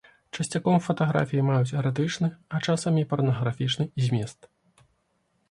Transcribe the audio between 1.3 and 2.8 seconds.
маюць эратычны, а